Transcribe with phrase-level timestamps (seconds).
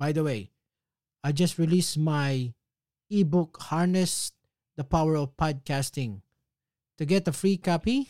[0.00, 0.50] By the way,
[1.22, 2.54] I just released my
[3.10, 4.32] ebook Harness
[4.78, 6.22] the Power of Podcasting.
[6.96, 8.08] To get a free copy,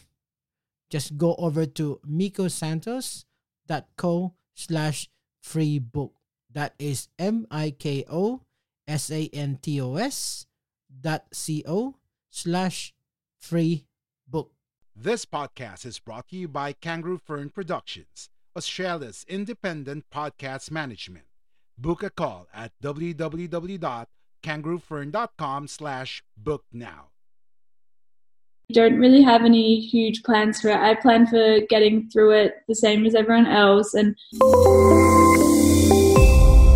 [0.89, 5.11] just go over to mikosantos.co slash
[5.43, 6.15] free book.
[6.53, 8.43] That is M-I-K-O
[8.87, 10.47] S-A-N-T-O-S
[11.01, 11.97] dot C-O
[12.31, 12.95] slash
[13.39, 13.87] free
[14.29, 14.53] book.
[14.95, 21.25] This podcast is brought to you by Kangaroo Fern Productions, Australia's independent podcast management.
[21.81, 27.07] Book a call at www.kangaroofern.com slash book now.
[28.71, 30.77] Don't really have any huge plans for it.
[30.77, 34.15] I plan for getting through it the same as everyone else and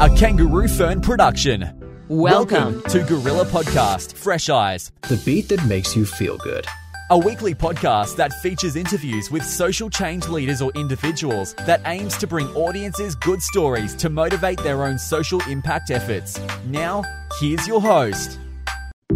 [0.01, 1.69] A Kangaroo Fern production.
[2.09, 2.83] Welcome.
[2.85, 6.67] to Guerrilla Podcast Fresh Eyes, The beat that makes you feel good.
[7.11, 12.27] A weekly podcast that features interviews with social change leaders or individuals that aims to
[12.27, 16.41] bring audiences good stories to motivate their own social impact efforts.
[16.65, 17.03] Now,
[17.39, 18.39] here's your host.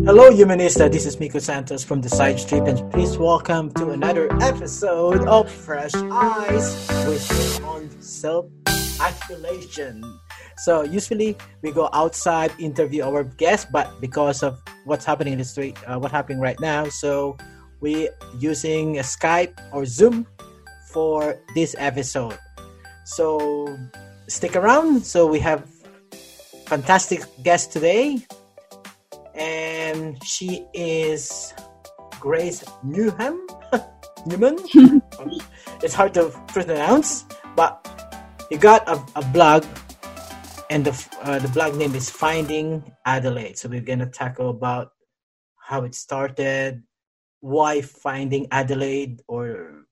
[0.05, 0.93] Hello, Humanista.
[0.93, 5.51] This is Miko Santos from the Side Street, and please welcome to another episode of
[5.51, 8.47] Fresh Eyes with on self
[9.01, 10.05] isolation.
[10.59, 15.45] So usually we go outside interview our guests, but because of what's happening in the
[15.45, 17.39] street, uh, what's happening right now, so
[17.81, 20.27] we using Skype or Zoom
[20.91, 22.39] for this episode.
[23.05, 23.77] So
[24.27, 25.05] stick around.
[25.05, 25.69] So we have
[26.67, 28.19] fantastic guest today
[29.35, 31.55] and she is
[32.21, 33.39] Grace Newham.
[34.27, 34.59] Newman.
[35.83, 37.25] it's hard to pronounce,
[37.57, 37.81] but
[38.51, 39.65] you got a, a blog,
[40.71, 40.93] and the
[41.23, 43.59] uh, the blog name is Finding Adelaide.
[43.59, 44.93] So we're gonna tackle about
[45.57, 46.83] how it started,
[47.41, 49.85] why finding Adelaide, or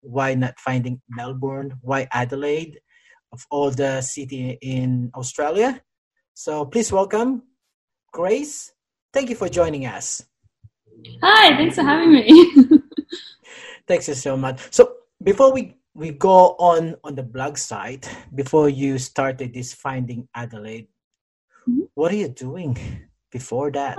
[0.00, 2.80] why not finding Melbourne, why Adelaide,
[3.32, 5.80] of all the city in Australia.
[6.34, 7.42] So please welcome
[8.12, 8.72] Grace.
[9.12, 10.22] Thank you for joining us.
[11.22, 12.28] Hi, thanks for having me.
[13.86, 14.60] Thanks you so much.
[14.72, 20.28] So before we we go on on the blog site, before you started this Finding
[20.34, 20.88] Adelaide,
[21.68, 21.88] Mhm.
[21.94, 22.76] what are you doing
[23.32, 23.98] before that?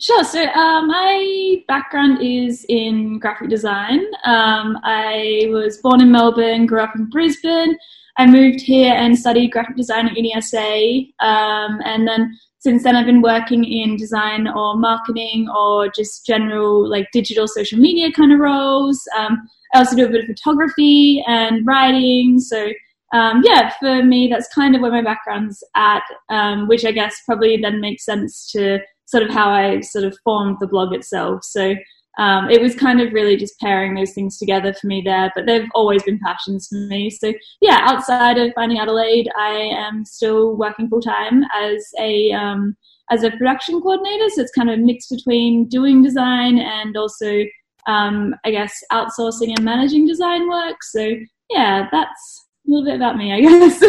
[0.00, 0.24] Sure.
[0.24, 4.00] So uh, my background is in graphic design.
[4.24, 7.76] Um, I was born in Melbourne, grew up in Brisbane.
[8.16, 11.12] I moved here and studied graphic design at UniSA.
[11.20, 16.88] Um, and then since then, I've been working in design or marketing or just general
[16.88, 19.06] like digital social media kind of roles.
[19.18, 19.36] Um,
[19.74, 22.40] I also do a bit of photography and writing.
[22.40, 22.70] So
[23.12, 27.20] um, yeah, for me, that's kind of where my background's at, um, which I guess
[27.26, 28.78] probably then makes sense to
[29.10, 31.44] sort of how I sort of formed the blog itself.
[31.44, 31.74] So
[32.18, 35.46] um, it was kind of really just pairing those things together for me there, but
[35.46, 37.08] they've always been passions for me.
[37.10, 42.76] So yeah, outside of Finding Adelaide, I am still working full time as a um,
[43.10, 44.28] as a production coordinator.
[44.30, 47.44] So it's kind of mixed between doing design and also
[47.86, 50.82] um, I guess outsourcing and managing design work.
[50.82, 51.14] So
[51.48, 53.82] yeah, that's a little bit about me, I guess.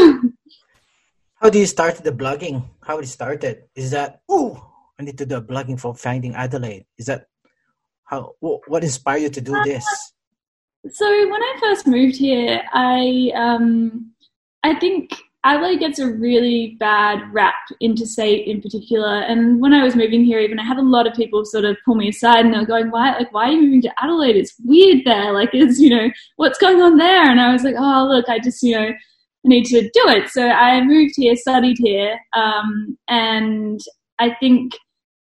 [1.35, 2.63] How do you start the blogging?
[2.83, 3.63] How it started?
[3.75, 4.70] Is that oh,
[5.01, 6.85] I need to do a blogging for Finding Adelaide?
[6.99, 7.25] Is that
[8.03, 8.35] how?
[8.39, 9.85] wh- What inspired you to do this?
[10.87, 14.11] So when I first moved here, I um,
[14.63, 15.11] I think
[15.43, 19.21] Adelaide gets a really bad rap interstate in particular.
[19.21, 21.77] And when I was moving here, even I had a lot of people sort of
[21.83, 23.17] pull me aside and they were going, "Why?
[23.17, 24.35] Like, why are you moving to Adelaide?
[24.35, 25.33] It's weird there.
[25.33, 28.37] Like, it's you know what's going on there?" And I was like, "Oh, look, I
[28.39, 28.91] just you know."
[29.43, 30.29] Need to do it.
[30.29, 33.79] So I moved here, studied here, um, and
[34.19, 34.73] I think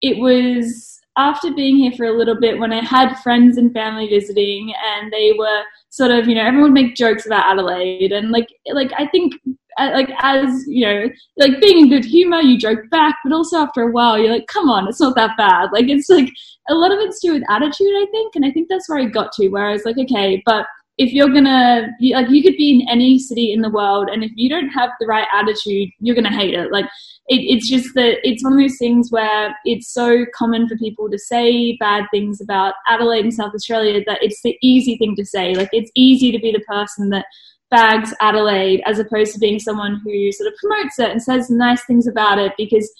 [0.01, 4.07] it was after being here for a little bit when I had friends and family
[4.07, 8.31] visiting, and they were sort of, you know, everyone would make jokes about Adelaide, and
[8.31, 9.33] like, like I think,
[9.77, 13.57] uh, like as you know, like being in good humor, you joke back, but also
[13.57, 15.69] after a while, you're like, come on, it's not that bad.
[15.73, 16.29] Like it's like
[16.69, 18.99] a lot of it's to do with attitude, I think, and I think that's where
[18.99, 20.65] I got to, where I was like, okay, but
[20.97, 24.31] if you're gonna like you could be in any city in the world and if
[24.35, 26.85] you don't have the right attitude you're gonna hate it like
[27.31, 31.09] it, it's just that it's one of those things where it's so common for people
[31.09, 35.25] to say bad things about adelaide and south australia that it's the easy thing to
[35.25, 35.55] say.
[35.55, 37.25] Like it's easy to be the person that
[37.69, 41.81] bags Adelaide as opposed to being someone who sort of promotes it and says nice
[41.85, 42.91] things about it because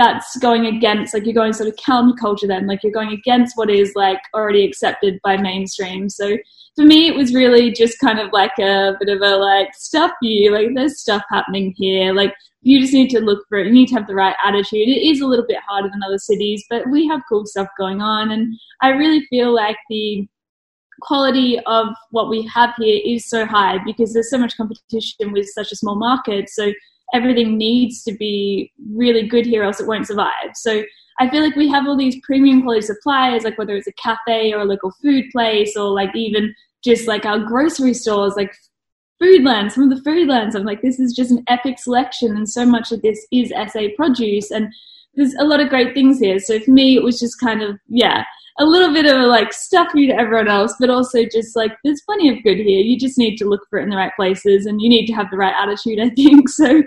[0.00, 3.68] that's going against like you're going sort of counterculture then like you're going against what
[3.68, 6.08] is like already accepted by mainstream.
[6.08, 6.38] So
[6.74, 10.12] for me it was really just kind of like a bit of a like stuff
[10.22, 12.32] you like there's stuff happening here like
[12.62, 14.88] you just need to look for it you need to have the right attitude.
[14.88, 18.00] It is a little bit harder than other cities but we have cool stuff going
[18.00, 20.26] on and i really feel like the
[21.02, 25.46] quality of what we have here is so high because there's so much competition with
[25.48, 26.50] such a small market.
[26.50, 26.72] So
[27.14, 30.50] everything needs to be really good here, else it won't survive.
[30.54, 30.82] So
[31.18, 34.52] I feel like we have all these premium quality suppliers, like whether it's a cafe
[34.52, 38.54] or a local food place, or like even just like our grocery stores, like
[39.22, 40.54] Foodland, some of the Foodlands.
[40.54, 43.88] I'm like, this is just an epic selection, and so much of this is SA
[43.96, 44.72] produce, and
[45.14, 46.38] there's a lot of great things here.
[46.38, 48.24] So for me, it was just kind of yeah,
[48.58, 52.02] a little bit of like stuff you to everyone else, but also just like there's
[52.06, 52.80] plenty of good here.
[52.80, 55.12] You just need to look for it in the right places, and you need to
[55.12, 56.00] have the right attitude.
[56.00, 56.82] I think so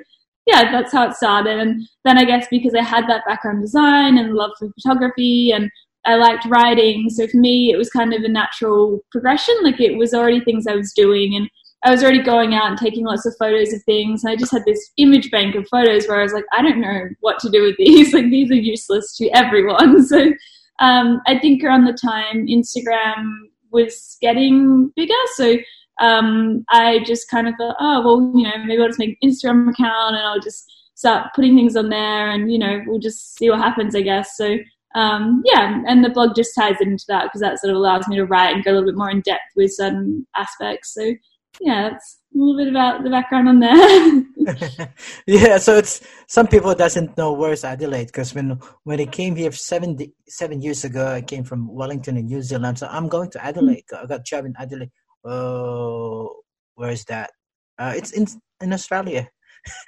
[0.46, 1.60] yeah, that's how it started.
[1.60, 5.70] And then I guess because I had that background design and love for photography and
[6.06, 9.56] I liked writing, so for me it was kind of a natural progression.
[9.64, 11.50] Like it was already things I was doing and
[11.86, 14.24] I was already going out and taking lots of photos of things.
[14.24, 16.80] And I just had this image bank of photos where I was like, I don't
[16.80, 18.14] know what to do with these.
[18.14, 20.06] like these are useless to everyone.
[20.14, 20.32] So
[20.80, 23.26] um, I think around the time Instagram
[23.72, 25.14] was getting bigger.
[25.36, 25.58] So
[26.00, 29.30] um, I just kind of thought, oh, well, you know, maybe I'll just make an
[29.30, 33.38] Instagram account and I'll just start putting things on there and, you know, we'll just
[33.38, 34.36] see what happens, I guess.
[34.38, 34.58] So,
[34.96, 38.16] um, yeah, and the blog just ties into that because that sort of allows me
[38.18, 40.94] to write and go a little bit more in depth with certain aspects.
[40.94, 41.14] So,
[41.62, 44.88] yeah, that's a little bit about the background on there.
[45.28, 49.52] yeah, so it's some people doesn't know where's Adelaide because when when I came here
[49.52, 49.98] seven
[50.28, 52.80] seven years ago, I came from Wellington in New Zealand.
[52.80, 53.86] So I'm going to Adelaide.
[53.92, 54.04] Mm-hmm.
[54.04, 54.92] I got a job in Adelaide
[55.24, 56.44] oh,
[56.76, 57.32] where is that?
[57.78, 58.28] Uh, it's in
[58.62, 59.30] in Australia.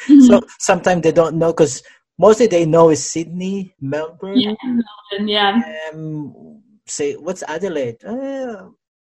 [0.07, 0.21] Mm-hmm.
[0.31, 1.83] so sometimes they don't know because
[2.17, 4.39] mostly they know is Sydney, Melbourne.
[4.39, 5.27] Yeah, Melbourne.
[5.27, 5.61] Yeah.
[5.91, 8.03] Um, say what's Adelaide?
[8.03, 8.69] Uh,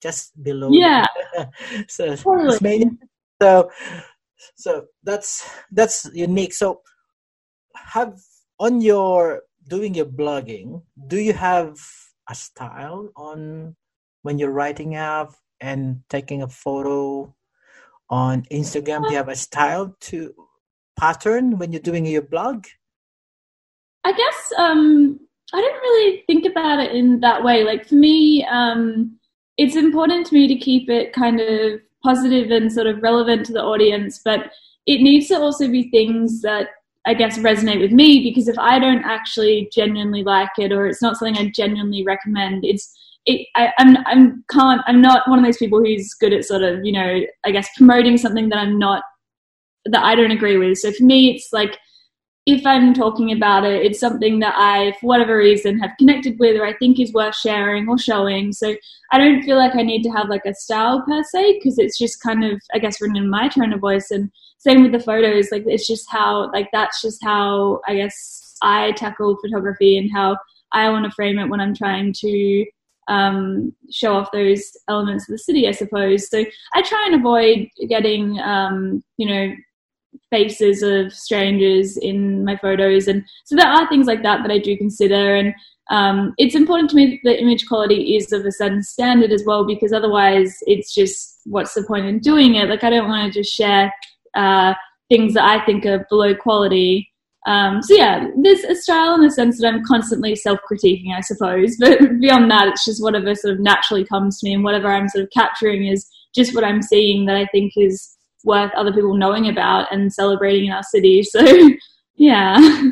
[0.03, 0.71] just below.
[0.73, 1.07] Yeah.
[1.89, 2.91] so totally.
[3.41, 3.71] so
[4.57, 6.53] so that's that's unique.
[6.53, 6.83] So
[7.75, 8.19] have
[8.59, 11.79] on your doing your blogging, do you have
[12.29, 13.77] a style on
[14.23, 17.35] when you're writing out and taking a photo
[18.11, 19.05] on Instagram?
[19.05, 20.35] Do you have a style to
[20.99, 22.67] pattern when you're doing your blog?
[24.05, 25.21] I guess um,
[25.53, 27.65] I didn't really think about it in that way.
[27.65, 29.19] Like for me, um,
[29.57, 33.53] it's important to me to keep it kind of positive and sort of relevant to
[33.53, 34.51] the audience, but
[34.87, 36.69] it needs to also be things that
[37.07, 41.03] I guess resonate with me because if I don't actually genuinely like it or it's
[41.03, 42.95] not something I genuinely recommend, it's
[43.29, 46.63] it, I, I'm I'm can't I'm not one of those people who's good at sort
[46.63, 49.03] of you know I guess promoting something that I'm not
[49.85, 50.79] that I don't agree with.
[50.79, 51.79] So for me, it's like
[52.47, 56.57] if I'm talking about it, it's something that I, for whatever reason, have connected with
[56.57, 58.53] or I think is worth sharing or showing.
[58.53, 58.75] So
[59.13, 61.99] I don't feel like I need to have like a style per se because it's
[61.99, 64.11] just kind of, I guess, written in my tone of voice.
[64.11, 68.57] And same with the photos, like it's just how, like that's just how I guess
[68.63, 70.39] I tackle photography and how
[70.73, 72.65] I want to frame it when I'm trying to
[73.09, 76.29] um, show off those elements of the city, I suppose.
[76.29, 76.45] So
[76.75, 79.55] I try and avoid getting, um, you know,
[80.31, 84.59] faces of strangers in my photos, and so there are things like that that I
[84.59, 85.37] do consider.
[85.37, 85.55] And
[85.91, 89.45] um, it's important to me that the image quality is of a certain standard as
[89.47, 92.69] well, because otherwise, it's just what's the point in doing it?
[92.69, 93.93] Like I don't want to just share
[94.35, 94.75] uh,
[95.09, 97.11] things that I think are below quality
[97.47, 101.77] um, so yeah, there's a style in the sense that I'm constantly self-critiquing, I suppose.
[101.81, 105.09] But beyond that, it's just whatever sort of naturally comes to me, and whatever I'm
[105.09, 109.17] sort of capturing is just what I'm seeing that I think is worth other people
[109.17, 111.23] knowing about and celebrating in our city.
[111.33, 111.71] So
[112.17, 112.59] yeah.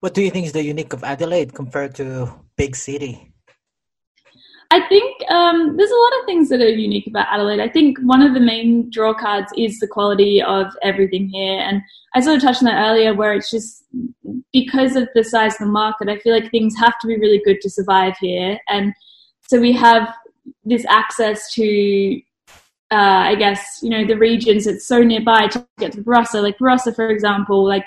[0.00, 3.29] What do you think is the unique of Adelaide compared to big city?
[4.72, 7.58] I think um, there's a lot of things that are unique about Adelaide.
[7.58, 11.58] I think one of the main draw cards is the quality of everything here.
[11.58, 11.82] And
[12.14, 13.84] I sort of touched on that earlier, where it's just
[14.52, 17.42] because of the size of the market, I feel like things have to be really
[17.44, 18.60] good to survive here.
[18.68, 18.94] And
[19.48, 20.14] so we have
[20.64, 22.20] this access to,
[22.92, 22.94] uh,
[23.30, 26.42] I guess, you know, the regions that's so nearby to get to Barossa.
[26.42, 27.86] Like Barossa, for example, like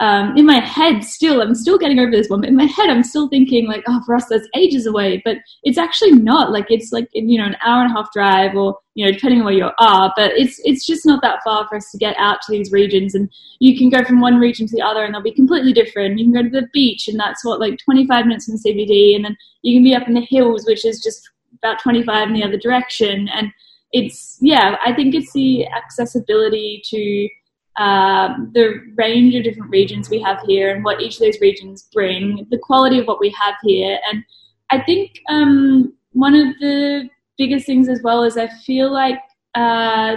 [0.00, 2.90] um, in my head still i'm still getting over this one but in my head
[2.90, 6.52] i'm still thinking like oh for us that's ages away but it's actually not.
[6.52, 9.40] Like it's like you know an hour and a half drive or you know depending
[9.40, 12.16] on where you are but it's it's just not that far for us to get
[12.18, 15.14] out to these regions and you can go from one region to the other and
[15.14, 16.18] they'll be completely different.
[16.18, 19.24] You can go to the beach and that's what like 25 minutes from cbd and
[19.24, 21.30] then you can be up in the hills which is just
[21.62, 23.50] about 25 in the other direction and
[23.92, 27.28] it's yeah, I think it's the accessibility to
[27.76, 31.88] um, the range of different regions we have here and what each of those regions
[31.92, 34.24] bring, the quality of what we have here, and
[34.70, 39.18] I think um, one of the biggest things as well is I feel like
[39.54, 40.16] uh,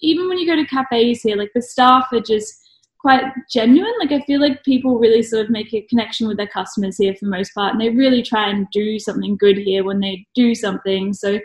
[0.00, 2.60] even when you go to cafes here, like the staff are just
[2.98, 3.92] quite genuine.
[4.00, 7.14] Like I feel like people really sort of make a connection with their customers here
[7.14, 10.26] for the most part, and they really try and do something good here when they
[10.34, 11.12] do something.
[11.12, 11.38] So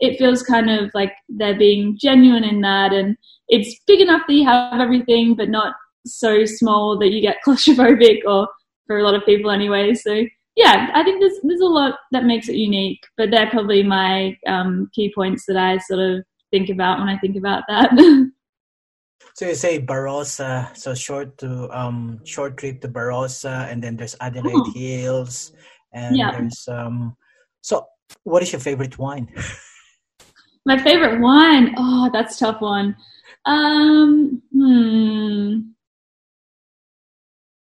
[0.00, 3.16] it feels kind of like they're being genuine in that, and
[3.48, 5.74] it's big enough that you have everything, but not
[6.06, 8.48] so small that you get claustrophobic, or
[8.86, 9.94] for a lot of people anyway.
[9.94, 10.24] So
[10.56, 14.36] yeah, I think there's there's a lot that makes it unique, but they're probably my
[14.46, 17.90] um, key points that I sort of think about when I think about that.
[19.34, 24.14] So you say Barossa, so short to um short trip to Barossa, and then there's
[24.20, 24.72] Adelaide oh.
[24.72, 25.52] Hills,
[25.92, 26.30] and yeah.
[26.30, 27.16] there's um.
[27.60, 27.86] So,
[28.22, 29.26] what is your favorite wine?
[30.66, 31.74] My favorite wine?
[31.76, 32.94] Oh, that's tough one.
[33.46, 35.58] Um, hmm.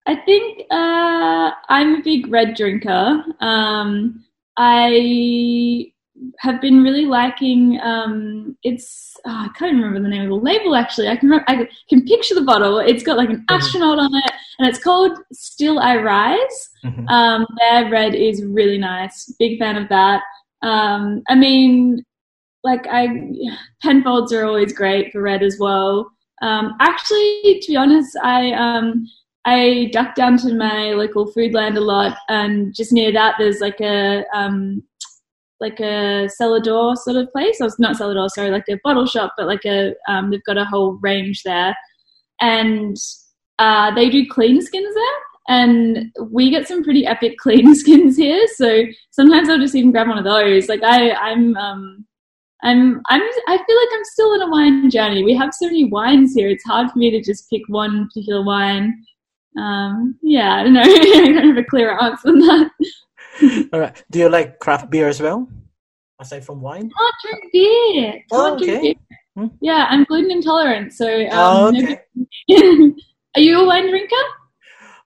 [0.06, 3.24] I think uh, I'm a big red drinker.
[3.40, 4.24] Um,
[4.56, 5.92] I
[6.38, 7.80] have been really liking.
[7.82, 11.08] Um, it's oh, I can't remember the name of the label actually.
[11.08, 12.78] I can remember, I can picture the bottle.
[12.78, 13.56] It's got like an mm-hmm.
[13.56, 16.70] astronaut on it, and it's called Still I Rise.
[16.84, 17.08] Mm-hmm.
[17.08, 19.32] Um, their red is really nice.
[19.38, 20.22] Big fan of that.
[20.62, 22.04] Um, I mean,
[22.64, 23.08] like I
[23.82, 26.10] Penfolds are always great for red as well.
[26.42, 29.06] Um, actually, to be honest, I um,
[29.44, 33.80] I duck down to my local Foodland a lot, and just near that, there's like
[33.80, 34.82] a um,
[35.60, 37.58] like a cellar door sort of place.
[37.60, 40.58] Or not cellar door, sorry, like a bottle shop, but like a um, they've got
[40.58, 41.76] a whole range there,
[42.40, 42.96] and
[43.58, 45.04] uh, they do clean skins there.
[45.48, 50.08] And we get some pretty epic clean skins here, so sometimes I'll just even grab
[50.08, 50.68] one of those.
[50.68, 52.06] Like I, I'm, um,
[52.64, 55.24] I'm, I'm, I feel like I'm still on a wine journey.
[55.24, 58.44] We have so many wines here; it's hard for me to just pick one particular
[58.44, 59.04] wine.
[59.58, 60.82] Um, yeah, I don't know.
[60.84, 62.70] I don't have a clearer answer than that.
[63.72, 64.04] All right.
[64.10, 65.48] Do you like craft beer as well,
[66.20, 66.90] aside from wine?
[66.96, 68.24] I drink beer.
[68.30, 68.80] Oh, okay.
[68.80, 68.94] Beer.
[69.36, 69.46] Hmm?
[69.60, 71.06] Yeah, I'm gluten intolerant, so.
[71.28, 71.98] Um, oh, okay.
[73.34, 74.14] Are you a wine drinker?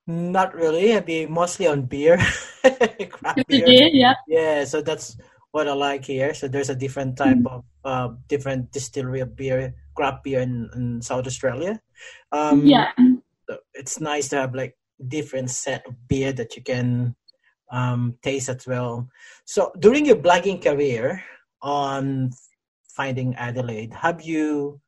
[0.09, 0.95] Not really.
[0.95, 2.19] I'd be mostly on beer.
[2.19, 3.65] craft beer.
[3.65, 3.89] beer.
[3.93, 4.15] Yeah.
[4.29, 4.65] Yeah.
[4.65, 5.17] So that's
[5.57, 6.35] what I like here.
[6.35, 7.49] So there's a different type mm.
[7.49, 11.81] of uh, different distillery of beer, craft beer in, in South Australia.
[12.31, 12.93] Um, yeah.
[13.49, 14.77] So it's nice to have like
[15.09, 17.17] different set of beer that you can
[17.73, 19.09] um, taste as well.
[19.47, 21.25] So during your blogging career
[21.63, 22.33] on
[22.93, 24.79] Finding Adelaide, have you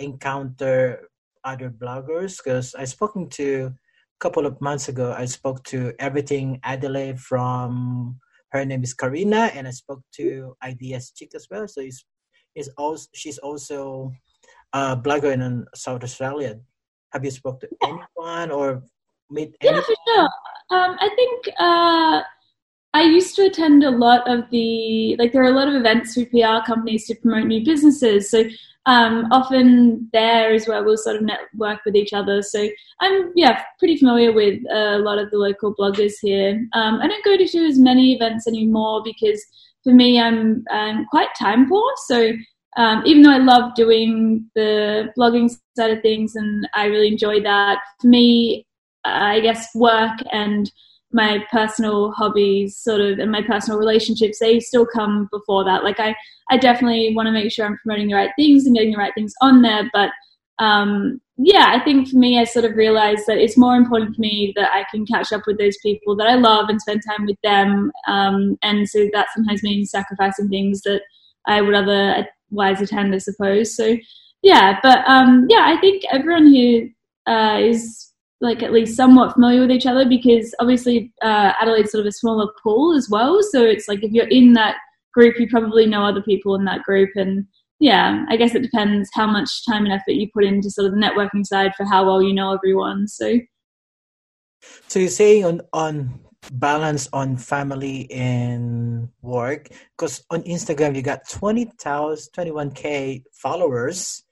[0.00, 1.06] encountered
[1.44, 2.42] other bloggers?
[2.42, 5.14] Because I spoken to a couple of months ago.
[5.16, 8.18] I spoke to Everything Adelaide from
[8.52, 11.66] her name is Karina, and I spoke to IDS Chick as well.
[11.68, 12.04] So he's,
[12.54, 14.12] he's also she's also
[14.72, 16.58] a blogger in South Australia.
[17.12, 18.82] Have you spoke to anyone or
[19.30, 19.54] meet?
[19.60, 19.76] Anyone?
[19.76, 20.28] Yeah, for sure.
[20.70, 22.22] Um, I think uh,
[22.94, 26.14] I used to attend a lot of the like there are a lot of events
[26.14, 28.30] through PR companies to promote new businesses.
[28.30, 28.44] So
[28.86, 32.40] um, often there is where we'll sort of network with each other.
[32.40, 32.68] So
[33.00, 36.66] I'm yeah pretty familiar with a lot of the local bloggers here.
[36.72, 39.44] Um, I don't go to as many events anymore because
[39.82, 41.92] for me I'm, I'm quite time poor.
[42.06, 42.32] So
[42.76, 47.42] um, even though I love doing the blogging side of things and I really enjoy
[47.42, 48.66] that, for me
[49.04, 50.70] I guess work and
[51.12, 55.84] my personal hobbies sort of and my personal relationships they still come before that.
[55.84, 56.14] Like i
[56.50, 59.14] i definitely want to make sure i'm promoting the right things and getting the right
[59.14, 60.10] things on there but
[60.58, 64.20] um yeah i think for me i sort of realized that it's more important for
[64.20, 67.26] me that i can catch up with those people that i love and spend time
[67.26, 71.02] with them um and so that sometimes means sacrificing things that
[71.46, 73.76] i would otherwise attend i suppose.
[73.76, 73.96] So
[74.42, 76.88] yeah but um yeah i think everyone who
[77.30, 78.05] uh, is
[78.40, 82.12] like at least somewhat familiar with each other because obviously uh, Adelaide's sort of a
[82.12, 83.42] smaller pool as well.
[83.42, 84.76] So it's like if you're in that
[85.14, 87.10] group, you probably know other people in that group.
[87.16, 87.46] And
[87.80, 90.92] yeah, I guess it depends how much time and effort you put into sort of
[90.92, 93.08] the networking side for how well you know everyone.
[93.08, 93.38] So,
[94.88, 96.20] so you're saying on on
[96.52, 104.22] balance on family and work because on Instagram you got 20,000 21k followers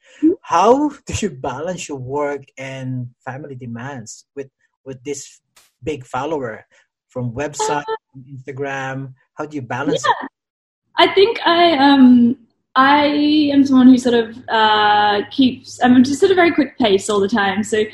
[0.42, 4.48] how do you balance your work and family demands with
[4.84, 5.40] with this
[5.82, 6.66] big follower
[7.08, 9.14] from website uh, instagram?
[9.34, 10.26] How do you balance yeah.
[10.26, 10.30] it
[10.96, 12.36] i think i um
[12.76, 13.06] i
[13.52, 17.20] am someone who sort of uh keeps i'm just at a very quick pace all
[17.20, 17.62] the time.
[17.64, 17.84] So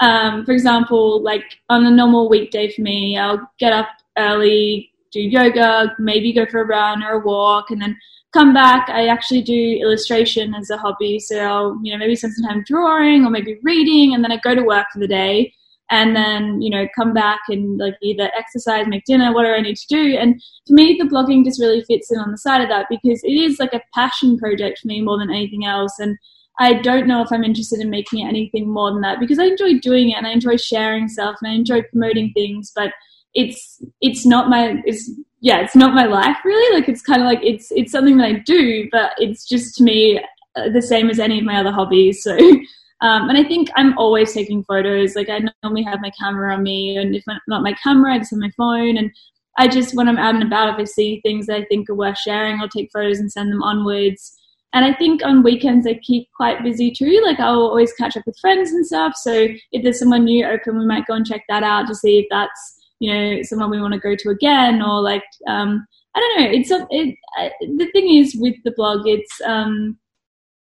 [0.00, 5.20] um for example like on a normal weekday for me i'll get up early do
[5.20, 7.96] yoga maybe go for a run or a walk and then
[8.32, 8.88] come back.
[8.88, 12.64] I actually do illustration as a hobby, so I'll you know maybe spend some time
[12.66, 15.52] drawing or maybe reading, and then I go to work for the day,
[15.90, 19.76] and then you know come back and like either exercise, make dinner, whatever I need
[19.76, 20.16] to do.
[20.16, 23.20] And for me, the blogging just really fits in on the side of that because
[23.24, 26.16] it is like a passion project for me more than anything else, and
[26.58, 29.44] I don't know if I'm interested in making it anything more than that because I
[29.44, 32.92] enjoy doing it and I enjoy sharing stuff and I enjoy promoting things, but
[33.34, 35.10] it's it's not my it's
[35.40, 38.26] yeah it's not my life really like it's kind of like it's it's something that
[38.26, 40.20] I do but it's just to me
[40.56, 42.36] uh, the same as any of my other hobbies so
[43.02, 46.62] um, and I think I'm always taking photos like I normally have my camera on
[46.62, 49.10] me and if not my camera I just have my phone and
[49.58, 51.94] I just when I'm out and about if I see things that I think are
[51.94, 54.36] worth sharing I'll take photos and send them onwards
[54.72, 57.20] and I think on weekends I keep quite busy too.
[57.24, 59.14] Like I'll always catch up with friends and stuff.
[59.16, 62.20] So if there's someone new open, we might go and check that out to see
[62.20, 66.20] if that's you know someone we want to go to again or like um, I
[66.20, 66.58] don't know.
[66.58, 69.98] It's a, it, uh, the thing is with the blog, it's um,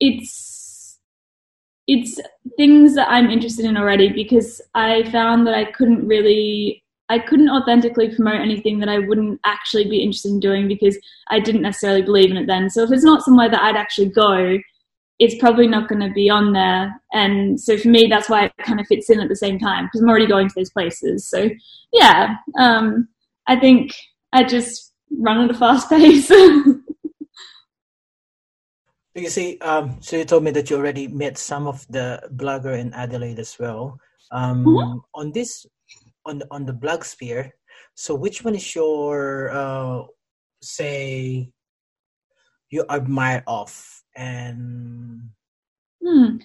[0.00, 0.98] it's
[1.86, 2.18] it's
[2.56, 7.50] things that I'm interested in already because I found that I couldn't really I couldn't
[7.50, 10.96] authentically promote anything that I wouldn't actually be interested in doing because
[11.28, 12.70] I didn't necessarily believe in it then.
[12.70, 14.58] So if it's not somewhere that I'd actually go,
[15.18, 17.00] it's probably not going to be on there.
[17.12, 19.86] And so for me, that's why it kind of fits in at the same time
[19.86, 21.28] because I'm already going to those places.
[21.28, 21.50] So
[21.92, 23.08] yeah, um,
[23.46, 23.92] I think
[24.32, 26.30] I just run at a fast pace.
[29.14, 32.76] you see, um, so you told me that you already met some of the blogger
[32.78, 33.98] in Adelaide as well.
[34.32, 34.98] Um, mm-hmm.
[35.14, 35.64] On this,
[36.26, 37.54] on the, on the blog sphere,
[37.94, 40.02] so which one is your, uh,
[40.60, 41.50] say,
[42.70, 45.30] you admire of and
[46.02, 46.36] hmm.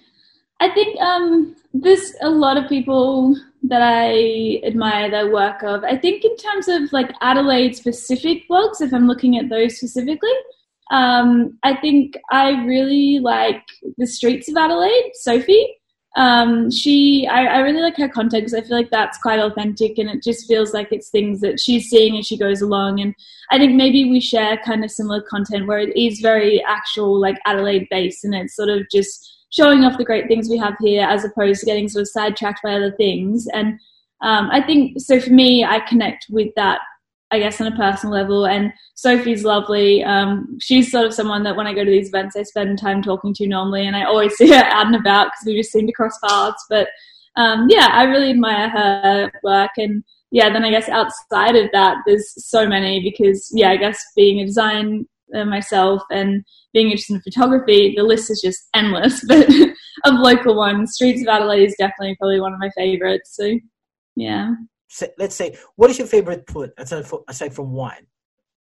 [0.60, 5.84] I think um, there's a lot of people that I admire their work of.
[5.84, 10.32] I think in terms of like Adelaide specific blogs, if I'm looking at those specifically,
[10.90, 13.62] um, I think I really like
[13.96, 15.79] the streets of Adelaide, Sophie
[16.16, 19.96] um, she I, I, really like her content because I feel like that's quite authentic
[19.96, 23.00] and it just feels like it's things that she's seeing as she goes along.
[23.00, 23.14] And
[23.52, 27.38] I think maybe we share kind of similar content where it is very actual like
[27.46, 31.06] Adelaide based and it's sort of just showing off the great things we have here
[31.06, 33.46] as opposed to getting sort of sidetracked by other things.
[33.52, 33.78] And
[34.20, 36.80] um, I think so for me I connect with that
[37.32, 38.46] I guess, on a personal level.
[38.46, 40.02] And Sophie's lovely.
[40.02, 43.02] Um, she's sort of someone that when I go to these events, I spend time
[43.02, 45.86] talking to normally, and I always see her out and about because we just seem
[45.86, 46.64] to cross paths.
[46.68, 46.88] But
[47.36, 49.70] um, yeah, I really admire her work.
[49.76, 54.02] And yeah, then I guess outside of that, there's so many because yeah, I guess
[54.16, 55.06] being a design
[55.46, 59.24] myself and being interested in photography, the list is just endless.
[60.02, 63.36] But of local ones, Streets of Adelaide is definitely probably one of my favorites.
[63.36, 63.58] So
[64.16, 64.54] yeah
[65.18, 68.06] let's say, what is your favorite food aside from, aside from wine?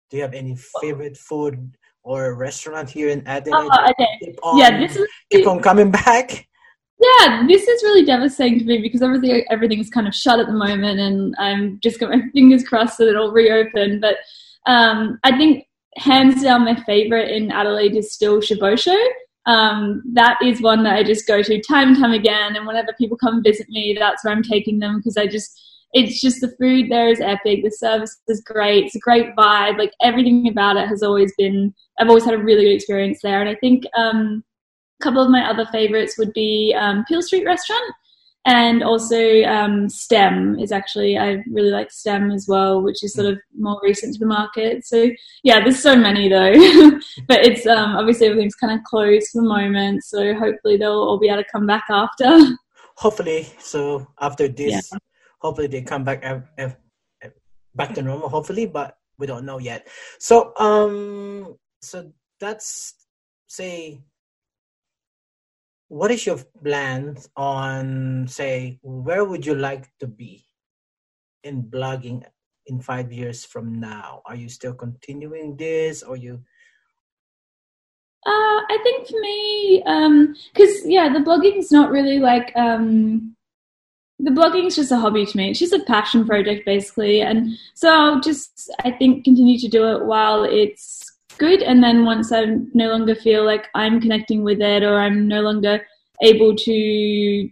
[0.10, 3.70] Do you have any favorite food or restaurant here in Adelaide?
[3.72, 4.36] Oh, okay.
[4.42, 6.48] On, yeah, this is keep on coming back.
[7.00, 10.54] Yeah, this is really devastating to me because everything everything's kind of shut at the
[10.54, 14.00] moment, and I'm just got my fingers crossed that it'll reopen.
[14.00, 14.16] But
[14.66, 18.98] um, I think hands down, my favorite in Adelaide is still Shobosho.
[19.46, 22.94] Um, that is one that I just go to time and time again, and whenever
[22.98, 25.60] people come visit me, that's where I'm taking them because I just
[25.94, 27.64] it's just the food there is epic.
[27.64, 28.86] The service is great.
[28.86, 29.78] It's a great vibe.
[29.78, 31.74] Like everything about it has always been.
[32.00, 33.40] I've always had a really good experience there.
[33.40, 34.44] And I think um,
[35.00, 37.94] a couple of my other favorites would be um, Peel Street Restaurant
[38.46, 43.28] and also um, STEM is actually I really like STEM as well, which is sort
[43.28, 44.86] of more recent to the market.
[44.86, 45.10] So
[45.44, 46.54] yeah, there's so many though,
[47.28, 50.04] but it's um, obviously everything's kind of closed for the moment.
[50.04, 52.56] So hopefully they'll all be able to come back after.
[52.96, 54.98] Hopefully, so after this yeah
[55.40, 56.24] hopefully they come back
[57.76, 59.88] back to normal hopefully but we don't know yet.
[60.20, 62.94] So um so that's
[63.48, 64.00] say
[65.88, 70.46] what is your plan on say where would you like to be
[71.44, 72.24] in blogging
[72.68, 74.22] in five years from now?
[74.26, 76.04] Are you still continuing this?
[76.04, 76.44] Or you
[78.26, 79.80] uh, I think for me,
[80.52, 83.37] because um, yeah, the blogging is not really like um,
[84.20, 85.52] the blogging is just a hobby to me.
[85.52, 87.22] It's just a passion project, basically.
[87.22, 91.62] And so I'll just, I think, continue to do it while it's good.
[91.62, 95.42] And then once I no longer feel like I'm connecting with it or I'm no
[95.42, 95.86] longer
[96.24, 97.50] able to,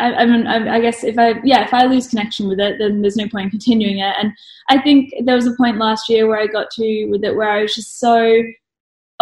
[0.00, 2.78] I, I mean, I, I guess if I, yeah, if I lose connection with it,
[2.80, 4.16] then there's no point in continuing it.
[4.20, 4.32] And
[4.68, 7.50] I think there was a point last year where I got to with it where
[7.50, 8.42] I was just so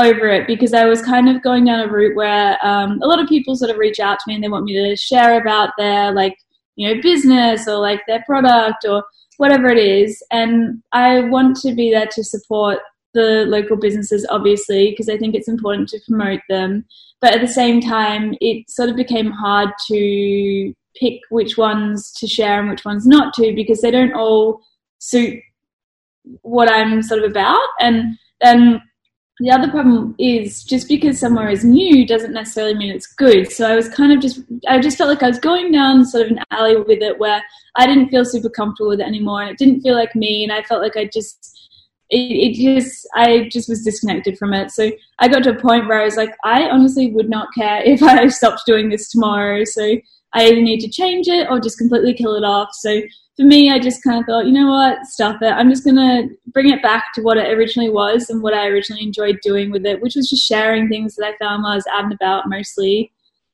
[0.01, 3.21] over it because I was kind of going down a route where um, a lot
[3.21, 5.71] of people sort of reach out to me and they want me to share about
[5.77, 6.35] their like
[6.77, 9.05] you know, business or like their product or
[9.37, 10.23] whatever it is.
[10.31, 12.79] And I want to be there to support
[13.15, 16.85] the local businesses, obviously, because I think it's important to promote them.
[17.21, 22.27] But at the same time, it sort of became hard to pick which ones to
[22.27, 24.61] share and which ones not to because they don't all
[24.99, 25.41] suit
[26.43, 27.61] what I'm sort of about.
[27.81, 28.83] And then
[29.43, 33.51] the other problem is just because somewhere is new doesn't necessarily mean it's good.
[33.51, 36.27] So I was kind of just, I just felt like I was going down sort
[36.27, 37.43] of an alley with it where
[37.75, 40.45] I didn't feel super comfortable with it anymore and it didn't feel like me.
[40.45, 41.71] And I felt like I just,
[42.09, 44.71] it, it just, I just was disconnected from it.
[44.71, 47.83] So I got to a point where I was like, I honestly would not care
[47.85, 49.65] if I stopped doing this tomorrow.
[49.65, 49.97] So
[50.35, 52.69] I either need to change it or just completely kill it off.
[52.75, 53.03] So
[53.37, 55.53] for me, I just kind of thought, you know what, stuff it.
[55.53, 58.67] I'm just going to bring it back to what it originally was and what I
[58.67, 61.77] originally enjoyed doing with it, which was just sharing things that I found while I
[61.77, 63.11] was out and about mostly.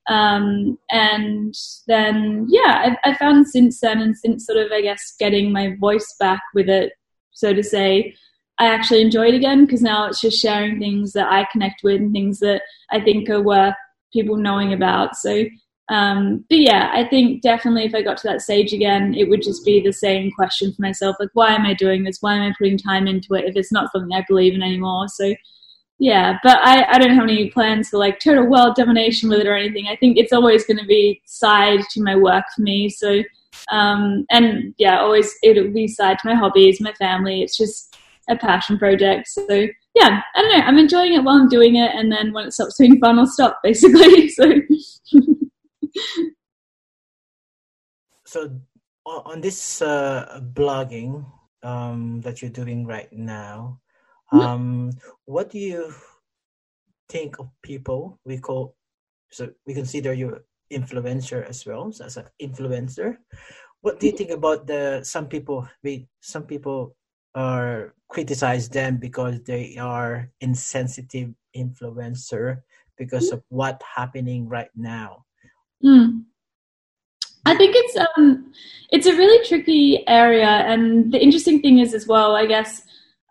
[0.08, 1.54] Um, and
[1.86, 5.76] then, yeah, I, I found since then and since sort of, I guess, getting my
[5.78, 6.92] voice back with it,
[7.32, 8.14] so to say,
[8.58, 12.00] I actually enjoy it again because now it's just sharing things that I connect with
[12.00, 13.76] and things that I think are worth
[14.12, 15.14] people knowing about.
[15.14, 15.44] So
[15.88, 19.42] um, but yeah, I think definitely if I got to that stage again, it would
[19.42, 22.18] just be the same question for myself like, why am I doing this?
[22.20, 25.08] Why am I putting time into it if it's not something I believe in anymore?
[25.08, 25.34] So
[25.98, 29.46] yeah, but I, I don't have any plans for like total world domination with it
[29.46, 29.88] or anything.
[29.88, 32.88] I think it's always going to be side to my work for me.
[32.90, 33.22] So,
[33.72, 37.42] um, and yeah, always it'll be side to my hobbies, my family.
[37.42, 37.96] It's just
[38.28, 39.26] a passion project.
[39.26, 40.64] So yeah, I don't know.
[40.64, 43.26] I'm enjoying it while I'm doing it, and then when it stops being fun, I'll
[43.26, 44.30] stop basically.
[44.38, 44.44] So.
[48.26, 48.60] So
[49.06, 51.24] on this uh, blogging
[51.62, 53.80] um, that you're doing right now,
[54.32, 54.44] mm-hmm.
[54.44, 54.92] um,
[55.24, 55.94] what do you
[57.08, 58.76] think of people we call
[59.30, 60.38] so we consider you
[60.70, 63.16] influencer as well so as an influencer?
[63.80, 66.96] What do you think about the some people we some people
[67.34, 72.62] are criticize them because they are insensitive influencer
[72.96, 75.24] because of what happening right now
[75.84, 76.24] Mm.
[77.46, 78.52] I think it's um,
[78.90, 82.82] it's a really tricky area, and the interesting thing is as well, I guess,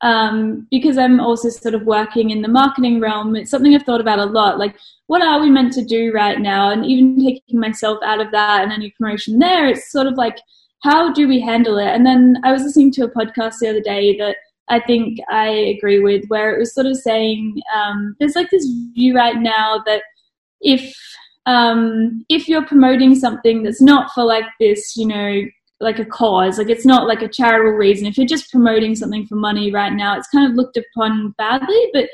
[0.02, 3.36] um, because I'm also sort of working in the marketing realm.
[3.36, 4.60] It's something I've thought about a lot.
[4.60, 4.76] Like,
[5.08, 6.72] what are we meant to do right now?
[6.72, 10.38] And even taking myself out of that and any promotion there, it's sort of like,
[10.84, 11.88] how do we handle it?
[11.88, 14.38] And then I was listening to a podcast the other day that
[14.70, 18.68] I think I agree with, where it was sort of saying um, there's like this
[18.94, 20.04] view right now that
[20.62, 20.96] if
[21.48, 25.44] um, if you're promoting something that's not for like this, you know,
[25.80, 28.06] like a cause, like it's not like a charitable reason.
[28.06, 31.90] If you're just promoting something for money right now, it's kind of looked upon badly.
[31.94, 32.10] But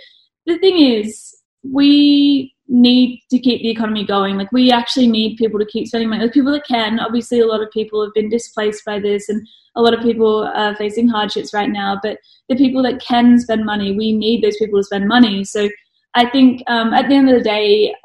[0.46, 4.38] the thing is, we need to keep the economy going.
[4.38, 6.28] Like we actually need people to keep spending money.
[6.28, 9.48] The people that can, obviously, a lot of people have been displaced by this, and
[9.76, 12.00] a lot of people are facing hardships right now.
[12.04, 12.20] But
[12.50, 15.44] the people that can spend money, we need those people to spend money.
[15.44, 15.70] So
[16.14, 17.96] I think um, at the end of the day,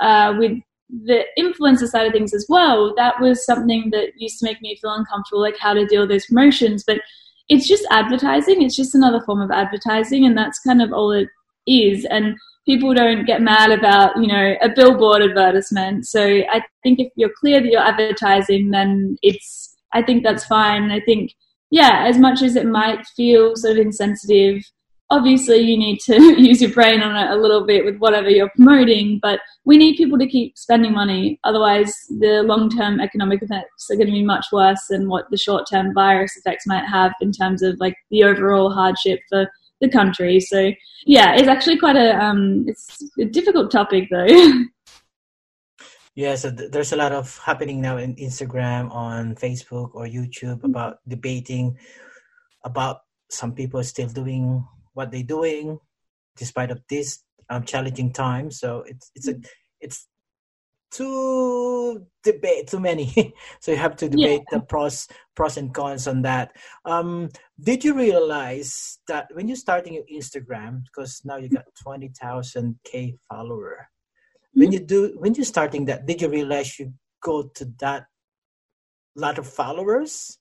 [0.00, 0.52] uh, with
[0.90, 4.78] the influencer side of things as well, that was something that used to make me
[4.80, 6.84] feel uncomfortable, like how to deal with those promotions.
[6.86, 7.00] But
[7.48, 8.62] it's just advertising.
[8.62, 11.28] It's just another form of advertising, and that's kind of all it
[11.66, 12.06] is.
[12.10, 16.06] And people don't get mad about, you know, a billboard advertisement.
[16.06, 20.90] So I think if you're clear that you're advertising, then it's, I think that's fine.
[20.90, 21.32] I think,
[21.70, 24.62] yeah, as much as it might feel sort of insensitive
[25.10, 28.50] obviously you need to use your brain on it a little bit with whatever you're
[28.50, 31.38] promoting but we need people to keep spending money.
[31.44, 35.94] Otherwise the long-term economic effects are going to be much worse than what the short-term
[35.94, 39.48] virus effects might have in terms of like the overall hardship for
[39.80, 40.40] the country.
[40.40, 40.72] So
[41.06, 44.26] yeah it's actually quite a um it's a difficult topic though.
[46.14, 50.64] Yeah so th- there's a lot of happening now in instagram on facebook or youtube
[50.64, 51.78] about debating
[52.64, 54.66] about some people still doing
[54.98, 55.78] what they're doing
[56.36, 58.50] despite of this um, challenging time.
[58.50, 59.34] So it's it's a
[59.80, 60.06] it's
[60.90, 63.34] too debate too many.
[63.60, 64.58] so you have to debate yeah.
[64.58, 65.06] the pros
[65.36, 66.50] pros and cons on that.
[66.84, 67.28] Um,
[67.60, 72.76] did you realize that when you're starting your Instagram, because now you got twenty thousand
[72.84, 74.60] k follower, mm-hmm.
[74.60, 78.06] when you do when you're starting that, did you realize you go to that
[79.14, 80.37] lot of followers?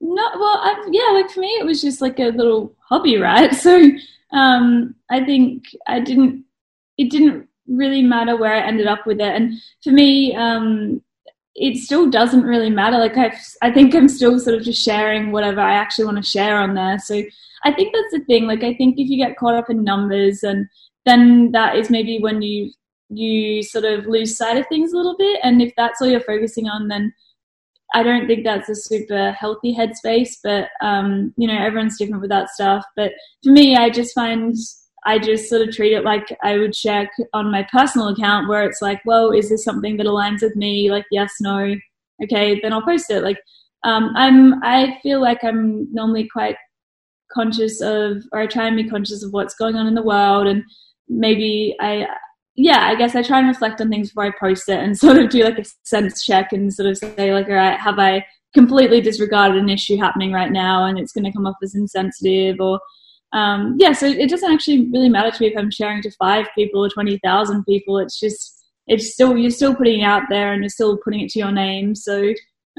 [0.00, 3.54] No, well, I, yeah, like for me, it was just like a little hobby, right?
[3.54, 3.90] So
[4.32, 6.44] um, I think I didn't.
[6.98, 11.02] It didn't really matter where I ended up with it, and for me, um,
[11.54, 12.98] it still doesn't really matter.
[12.98, 16.22] Like I, I think I'm still sort of just sharing whatever I actually want to
[16.22, 16.98] share on there.
[16.98, 17.22] So
[17.64, 18.46] I think that's the thing.
[18.46, 20.68] Like I think if you get caught up in numbers, and
[21.06, 22.70] then that is maybe when you
[23.10, 25.40] you sort of lose sight of things a little bit.
[25.42, 27.12] And if that's all you're focusing on, then
[27.94, 32.30] I don't think that's a super healthy headspace, but um, you know, everyone's different with
[32.30, 32.84] that stuff.
[32.96, 34.54] But for me, I just find
[35.06, 38.64] I just sort of treat it like I would check on my personal account, where
[38.64, 40.90] it's like, well, is this something that aligns with me?
[40.90, 41.74] Like, yes, no,
[42.22, 43.22] okay, then I'll post it.
[43.22, 43.38] Like,
[43.84, 46.56] um, I'm I feel like I'm normally quite
[47.32, 50.46] conscious of, or I try and be conscious of what's going on in the world,
[50.46, 50.62] and
[51.08, 52.06] maybe I
[52.60, 55.16] yeah, I guess I try and reflect on things before I post it and sort
[55.16, 58.26] of do like a sense check and sort of say like, all right, have I
[58.52, 62.56] completely disregarded an issue happening right now and it's going to come off as insensitive
[62.60, 62.80] or
[63.32, 66.46] um, yeah, so it doesn't actually really matter to me if I'm sharing to five
[66.54, 67.98] people or twenty thousand people.
[67.98, 71.28] It's just it's still you're still putting it out there and you're still putting it
[71.32, 71.94] to your name.
[71.94, 72.32] So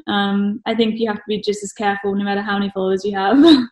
[0.07, 3.05] um, I think you have to be just as careful no matter how many followers
[3.05, 3.37] you have.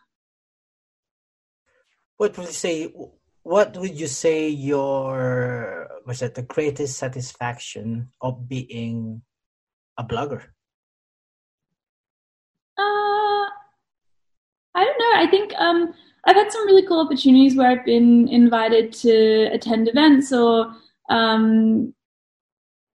[2.16, 2.94] what would you say?
[3.42, 9.20] What would you say your was that the greatest satisfaction of being
[9.98, 10.40] a blogger?
[12.78, 13.44] Uh,
[14.74, 15.12] I don't know.
[15.16, 15.92] I think um,
[16.24, 20.72] I've had some really cool opportunities where I've been invited to attend events or
[21.10, 21.92] um,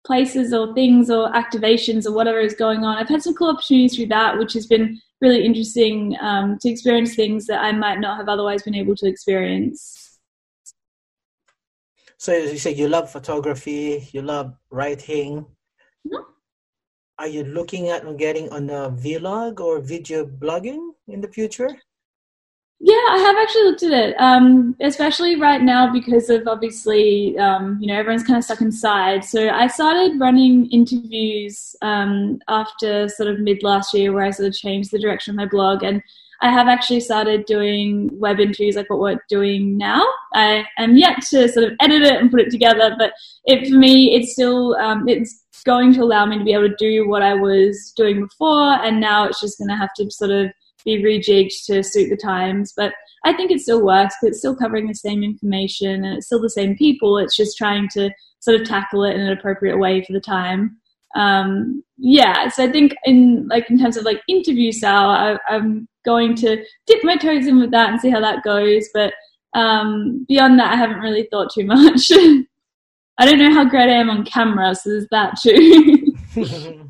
[0.07, 2.97] places or things or activations or whatever is going on.
[2.97, 7.15] I've had some cool opportunities through that, which has been really interesting um, to experience
[7.15, 10.02] things that I might not have otherwise been able to experience.
[12.23, 15.45] So as you say you love photography, you love writing.
[16.07, 16.23] Mm-hmm.
[17.19, 21.67] Are you looking at getting on a vlog or video blogging in the future?
[22.79, 27.77] Yeah, I have actually looked at it, um, especially right now because of obviously, um,
[27.81, 29.25] you know, everyone's kind of stuck inside.
[29.25, 34.47] So I started running interviews um, after sort of mid last year, where I sort
[34.47, 36.01] of changed the direction of my blog, and
[36.41, 40.05] I have actually started doing web interviews like what we're doing now.
[40.33, 43.13] I am yet to sort of edit it and put it together, but
[43.45, 46.75] it, for me, it's still um, it's going to allow me to be able to
[46.77, 50.31] do what I was doing before, and now it's just going to have to sort
[50.31, 50.51] of
[50.83, 52.73] be rejigged to suit the times.
[52.75, 52.93] But
[53.25, 56.49] I think it still works it's still covering the same information and it's still the
[56.49, 57.17] same people.
[57.17, 60.77] It's just trying to sort of tackle it in an appropriate way for the time
[61.15, 65.87] um, yeah, so I think in like in terms of like interview style, I, am
[66.05, 68.89] going to dip my toes in with that and see how that goes.
[68.93, 69.13] But
[69.53, 72.11] um, beyond that, I haven't really thought too much.
[73.19, 76.15] I don't know how great I am on camera, so there's that too.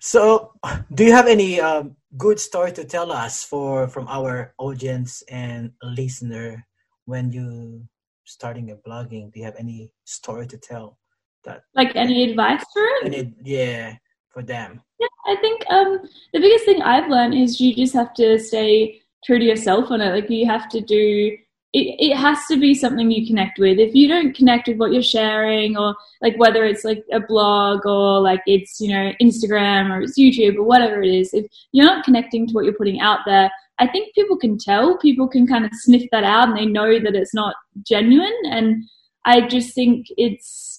[0.00, 0.52] so,
[0.92, 5.70] do you have any um, good story to tell us for from our audience and
[5.82, 6.66] listener
[7.04, 7.86] when you
[8.24, 9.32] starting a blogging?
[9.32, 10.98] Do you have any story to tell?
[11.44, 13.14] That like any advice for it?
[13.14, 13.96] Any, yeah
[14.30, 14.80] for them.
[14.98, 16.00] Yeah i think um
[16.32, 20.00] the biggest thing i've learned is you just have to stay true to yourself on
[20.00, 20.10] it.
[20.10, 21.36] Like you have to do
[21.72, 23.78] it, it has to be something you connect with.
[23.78, 27.86] If you don't connect with what you're sharing or like whether it's like a blog
[27.86, 31.86] or like it's you know instagram or it's youtube or whatever it is if you're
[31.86, 34.98] not connecting to what you're putting out there i think people can tell.
[34.98, 37.54] People can kind of sniff that out and they know that it's not
[37.86, 38.36] genuine.
[38.50, 38.84] And
[39.24, 40.69] i just think it's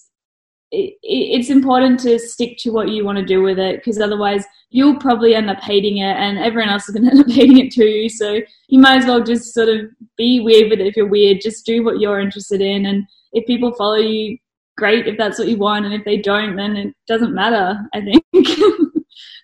[0.72, 4.44] it, it's important to stick to what you want to do with it because otherwise
[4.70, 7.58] you'll probably end up hating it and everyone else is going to end up hating
[7.58, 8.08] it too.
[8.08, 9.82] So you might as well just sort of
[10.16, 11.42] be weird with it if you're weird.
[11.42, 12.86] Just do what you're interested in.
[12.86, 14.38] And if people follow you,
[14.78, 15.84] great if that's what you want.
[15.84, 18.24] And if they don't, then it doesn't matter, I think.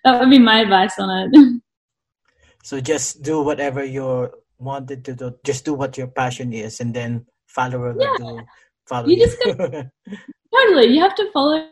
[0.03, 1.61] that would be my advice on it.
[2.63, 5.35] So just do whatever you're wanted to do.
[5.45, 8.41] Just do what your passion is and then follow yeah.
[8.89, 9.17] Follow you.
[9.17, 9.25] you.
[9.25, 9.91] Just gotta,
[10.53, 11.65] totally, you have to follow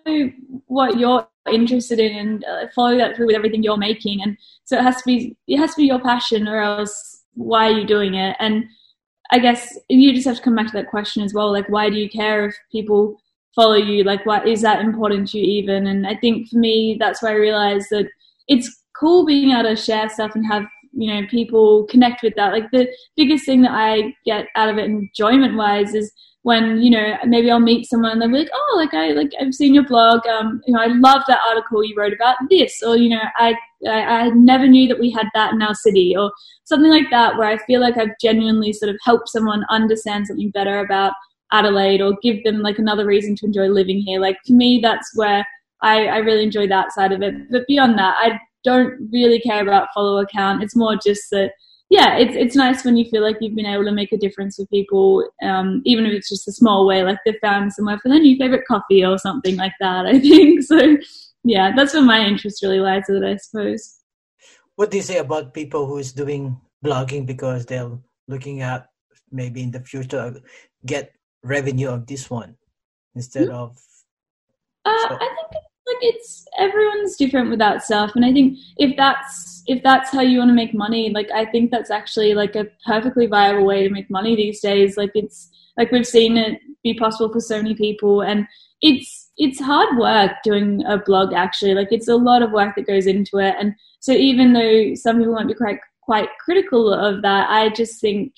[0.68, 4.22] what you're interested in and uh, follow that through with everything you're making.
[4.22, 7.68] And so it has to be it has to be your passion, or else why
[7.68, 8.36] are you doing it?
[8.40, 8.66] And
[9.32, 11.52] I guess you just have to come back to that question as well.
[11.52, 13.18] Like, why do you care if people
[13.56, 14.04] follow you?
[14.04, 15.88] Like, what is that important to you even?
[15.88, 18.08] And I think for me, that's why I realized that
[18.48, 22.52] it's cool being able to share stuff and have you know people connect with that.
[22.52, 26.12] Like the biggest thing that I get out of it enjoyment wise is
[26.48, 29.34] when you know maybe I'll meet someone and they'll be like, oh, like I like
[29.38, 30.26] I've seen your blog.
[30.26, 33.54] Um, you know, I love that article you wrote about this, or you know, I,
[33.86, 36.32] I I never knew that we had that in our city, or
[36.64, 40.52] something like that, where I feel like I've genuinely sort of helped someone understand something
[40.52, 41.12] better about
[41.52, 44.22] Adelaide, or give them like another reason to enjoy living here.
[44.22, 45.46] Like to me, that's where
[45.82, 47.36] I, I really enjoy that side of it.
[47.52, 50.64] But beyond that, I don't really care about follower count.
[50.64, 51.52] It's more just that
[51.90, 54.58] yeah, it's it's nice when you feel like you've been able to make a difference
[54.58, 58.10] for people, um, even if it's just a small way, like they've found somewhere for
[58.10, 60.06] their new favorite coffee or something like that.
[60.06, 60.98] I think so.
[61.46, 64.00] Yeah, that's where my interest really lies in it, I suppose.
[64.76, 67.90] What do you say about people who is doing blogging because they're
[68.28, 68.90] looking at
[69.32, 70.42] maybe in the future
[70.86, 72.58] get revenue of this one
[73.16, 73.56] instead mm-hmm.
[73.56, 73.78] of?
[74.84, 75.16] Uh, so.
[75.16, 75.64] I think
[76.02, 80.40] it's everyone's different with that stuff, and I think if that's if that's how you
[80.40, 83.94] want to make money, like I think that's actually like a perfectly viable way to
[83.94, 84.98] make money these days.
[84.98, 88.48] Like it's like we've seen it be possible for so many people, and
[88.82, 91.74] it's it's hard work doing a blog actually.
[91.74, 95.18] Like it's a lot of work that goes into it, and so even though some
[95.18, 98.34] people might be quite quite critical of that, I just think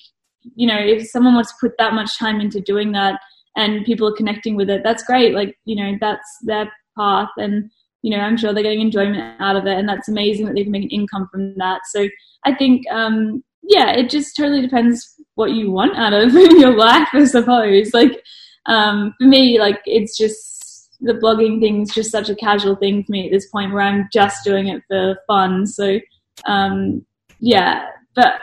[0.56, 3.20] you know if someone wants to put that much time into doing that
[3.56, 5.34] and people are connecting with it, that's great.
[5.34, 7.70] Like, you know, that's their path and,
[8.02, 10.62] you know, I'm sure they're getting enjoyment out of it and that's amazing that they
[10.62, 11.82] can make an income from that.
[11.90, 12.08] So
[12.44, 17.08] I think, um, yeah, it just totally depends what you want out of your life,
[17.12, 17.92] I suppose.
[17.92, 18.22] Like,
[18.66, 23.04] um, for me, like, it's just the blogging thing is just such a casual thing
[23.04, 25.66] for me at this point where I'm just doing it for fun.
[25.66, 25.98] So,
[26.46, 27.04] um,
[27.38, 28.34] yeah, but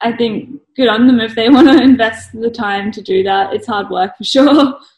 [0.00, 3.52] I think good on them if they want to invest the time to do that.
[3.52, 4.78] It's hard work for sure.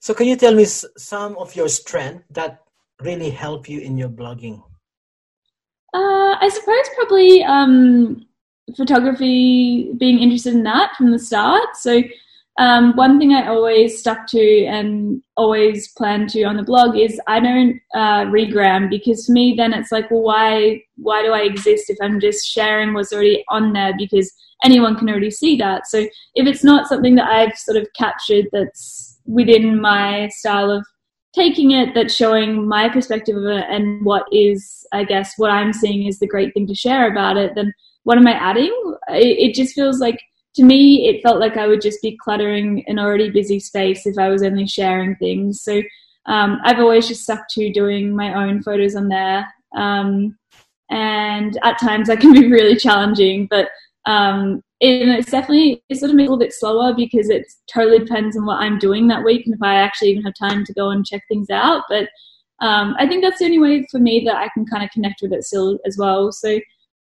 [0.00, 2.64] So, can you tell me some of your strength that
[3.02, 4.62] really help you in your blogging?
[5.92, 8.26] Uh, I suppose probably um,
[8.76, 11.76] photography, being interested in that from the start.
[11.76, 12.02] So,
[12.58, 17.20] um, one thing I always stuck to and always plan to on the blog is
[17.26, 21.40] I don't uh, regram because for me then it's like well why why do I
[21.40, 24.30] exist if I'm just sharing what's already on there because
[24.62, 26.00] anyone can already see that so
[26.34, 30.84] if it's not something that I've sort of captured that's within my style of
[31.34, 35.72] taking it that's showing my perspective of it and what is I guess what I'm
[35.72, 38.74] seeing is the great thing to share about it then what am I adding
[39.08, 40.18] it, it just feels like
[40.54, 44.18] to me, it felt like I would just be cluttering an already busy space if
[44.18, 45.62] I was only sharing things.
[45.62, 45.80] So
[46.26, 49.46] um, I've always just stuck to doing my own photos on there.
[49.76, 50.36] Um,
[50.90, 53.68] and at times that can be really challenging, but
[54.06, 58.36] um, it, it's definitely it's sort of a little bit slower because it totally depends
[58.36, 60.90] on what I'm doing that week and if I actually even have time to go
[60.90, 61.84] and check things out.
[61.88, 62.08] But
[62.60, 65.20] um, I think that's the only way for me that I can kind of connect
[65.22, 66.32] with it still as well.
[66.32, 66.58] So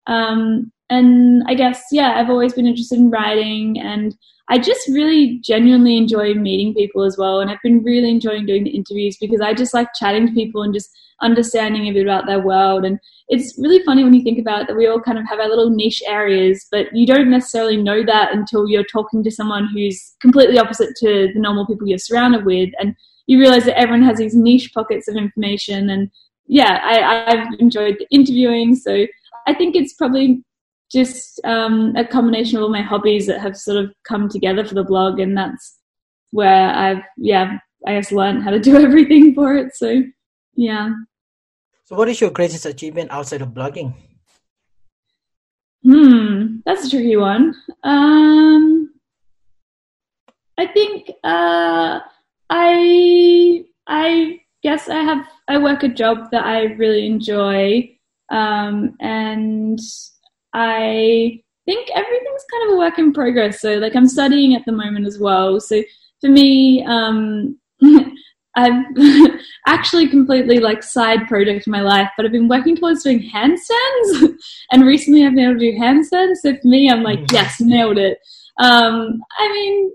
[0.08, 4.16] um, and I guess, yeah, I've always been interested in writing and
[4.50, 7.42] I just really genuinely enjoy meeting people as well.
[7.42, 10.64] And I've been really enjoying doing the interviews because I just like chatting to people
[10.64, 10.90] and just
[11.22, 12.86] understanding a bit about their world.
[12.86, 15.40] And it's really funny when you think about it that we all kind of have
[15.40, 19.68] our little niche areas, but you don't necessarily know that until you're talking to someone
[19.74, 22.70] who's completely opposite to the normal people you're surrounded with.
[22.80, 22.96] And
[23.26, 25.90] you realize that everyone has these niche pockets of information.
[25.90, 26.10] And
[26.46, 28.76] yeah, I, I've enjoyed interviewing.
[28.76, 29.06] So
[29.46, 30.42] I think it's probably
[30.92, 34.76] just um, a combination of all my hobbies that have sort of come together for
[34.76, 35.78] the blog, and that's
[36.32, 39.76] where I've yeah I guess learned how to do everything for it.
[39.76, 40.04] So
[40.56, 40.92] yeah.
[41.86, 43.94] So, what is your greatest achievement outside of blogging?
[45.84, 47.56] Hmm, that's a tricky one.
[47.84, 48.92] Um,
[50.58, 52.00] I think uh,
[52.50, 57.96] I I guess I have I work a job that I really enjoy,
[58.32, 59.80] um, and
[60.60, 63.62] I think everything's kind of a work in progress.
[63.62, 65.60] So, like, I'm studying at the moment as well.
[65.60, 65.84] So,
[66.20, 67.60] for me, um,
[68.58, 68.84] I've
[69.68, 74.34] actually completely like side project in my life, but I've been working towards doing handstands,
[74.72, 76.38] and recently I've been able to do handstands.
[76.42, 77.32] So for me, I'm like, mm.
[77.32, 78.18] yes, nailed it.
[78.60, 79.92] Um, I mean,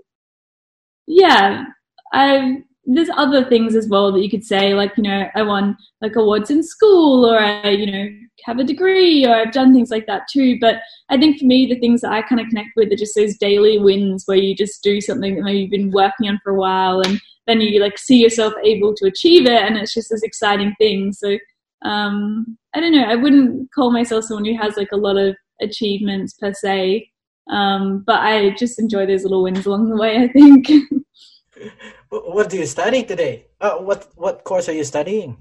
[1.07, 1.65] yeah,
[2.13, 5.77] I've there's other things as well that you could say, like, you know, I won
[6.01, 8.09] like awards in school or I, you know,
[8.45, 10.57] have a degree or I've done things like that too.
[10.59, 10.77] But
[11.09, 13.37] I think for me, the things that I kind of connect with are just those
[13.37, 16.59] daily wins where you just do something that maybe you've been working on for a
[16.59, 20.23] while and then you like see yourself able to achieve it and it's just this
[20.23, 21.13] exciting thing.
[21.13, 21.37] So,
[21.83, 25.35] um, I don't know, I wouldn't call myself someone who has like a lot of
[25.61, 27.09] achievements per se.
[27.49, 30.67] Um, but I just enjoy those little wins along the way, I think.
[32.13, 33.47] What do you study today?
[33.59, 35.35] Uh, what what course are you studying?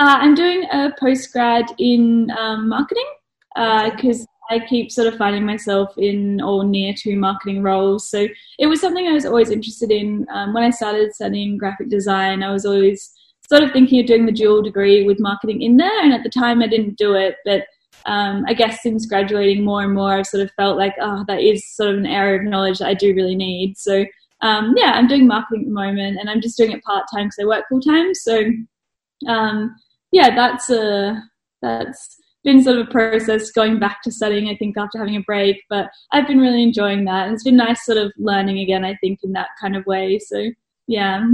[0.00, 3.06] Uh, I'm doing a postgrad in um, marketing
[3.54, 8.10] because uh, I keep sort of finding myself in or near to marketing roles.
[8.10, 8.26] So
[8.58, 10.26] it was something I was always interested in.
[10.32, 13.12] Um, when I started studying graphic design, I was always
[13.48, 16.02] sort of thinking of doing the dual degree with marketing in there.
[16.02, 17.62] And at the time, I didn't do it, but
[18.06, 21.42] um, I guess since graduating more and more, I've sort of felt like, oh, that
[21.42, 23.78] is sort of an area of knowledge that I do really need.
[23.78, 24.04] So
[24.42, 27.26] um, yeah, I'm doing marketing at the moment, and I'm just doing it part time
[27.26, 28.12] because I work full time.
[28.14, 28.42] So
[29.28, 29.74] um,
[30.10, 31.22] yeah, that's a
[31.62, 34.48] that's been sort of a process going back to studying.
[34.48, 37.56] I think after having a break, but I've been really enjoying that, and it's been
[37.56, 38.84] nice sort of learning again.
[38.84, 40.18] I think in that kind of way.
[40.18, 40.50] So
[40.88, 41.24] yeah.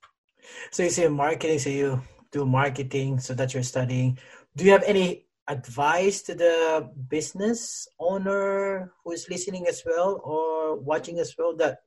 [0.70, 4.18] so you say marketing, so you do marketing, so that you're studying.
[4.54, 10.76] Do you have any advice to the business owner who is listening as well or
[10.76, 11.78] watching as well that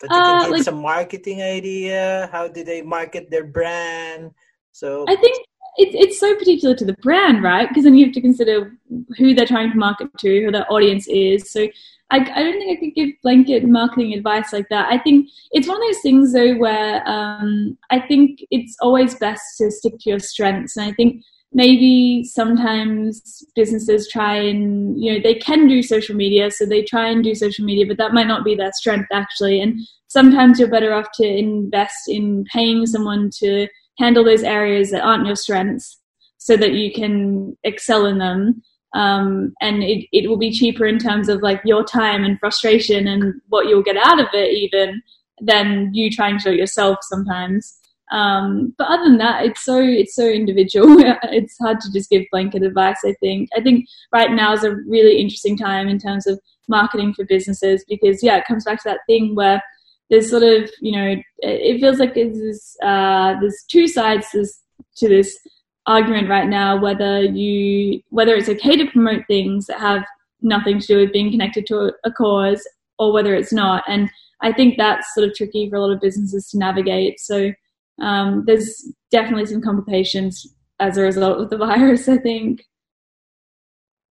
[0.00, 2.28] But you can Uh, give like- some marketing idea.
[2.32, 4.30] How do they market their brand?
[4.72, 5.36] So I think
[5.76, 7.68] it's it's so particular to the brand, right?
[7.68, 8.76] Because then you have to consider
[9.18, 11.50] who they're trying to market to, who their audience is.
[11.50, 11.66] So
[12.10, 14.86] I, I don't think I could give blanket marketing advice like that.
[14.90, 19.42] I think it's one of those things though where um, I think it's always best
[19.58, 21.22] to stick to your strengths, and I think
[21.54, 27.08] maybe sometimes businesses try and you know they can do social media so they try
[27.08, 29.60] and do social media but that might not be their strength actually.
[29.60, 29.78] And
[30.08, 35.26] sometimes you're better off to invest in paying someone to handle those areas that aren't
[35.26, 35.98] your strengths
[36.38, 38.62] so that you can excel in them.
[38.94, 43.08] Um, and it, it will be cheaper in terms of like your time and frustration
[43.08, 45.02] and what you'll get out of it even
[45.40, 47.76] than you trying to do it yourself sometimes
[48.12, 50.96] um, but other than that it's so it's so individual.
[51.24, 53.48] It's hard to just give blanket advice i think.
[53.56, 56.38] I think right now is a really interesting time in terms of
[56.68, 59.62] marketing for businesses because yeah it comes back to that thing where
[60.10, 64.60] there's sort of you know it feels like there's uh, there's two sides to this,
[64.96, 65.38] to this
[65.86, 70.04] argument right now whether you whether it's okay to promote things that have
[70.40, 72.66] nothing to do with being connected to a, a cause
[72.98, 73.82] or whether it's not.
[73.88, 74.10] And
[74.42, 77.18] i think that's sort of tricky for a lot of businesses to navigate.
[77.18, 77.52] So
[78.00, 82.62] um, there's definitely some complications as a result of the virus i think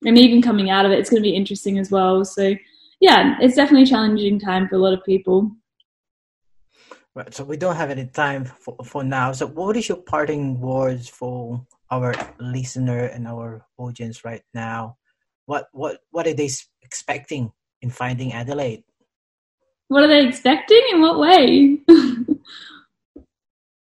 [0.06, 2.56] and even coming out of it it's going to be interesting as well so
[3.02, 5.52] yeah it's definitely a challenging time for a lot of people
[7.16, 9.32] Right, so we don't have any time for, for now.
[9.32, 14.98] So, what is your parting words for our listener and our audience right now?
[15.46, 16.50] What what what are they
[16.84, 18.84] expecting in finding Adelaide?
[19.88, 21.78] what are they expecting in what way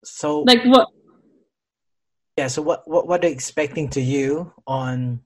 [0.07, 0.87] So, like what
[2.37, 2.47] yeah.
[2.47, 5.21] So, what what what are expecting to you on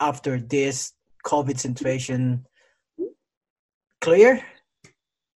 [0.00, 0.92] after this
[1.24, 2.44] COVID situation?
[4.00, 4.42] Clear.